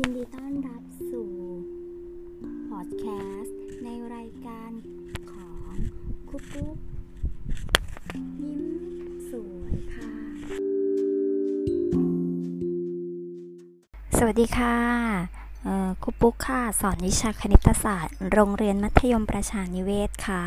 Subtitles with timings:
[0.00, 1.30] ยินดีต้อนรับสู่
[2.68, 3.04] พอดแค
[3.40, 4.70] สต์ในรายการ
[5.32, 5.74] ของ
[6.28, 6.76] คุกคุก
[8.42, 8.64] ยิ้ม
[9.30, 10.14] สวยค่ะ
[14.18, 14.76] สวัสดีค่ะ
[16.02, 20.44] คุกปุ๊กค่ะ สอนวิชาคณิตศาสตร์ โรงเรียนมัธยมประชานิเวศค่ะ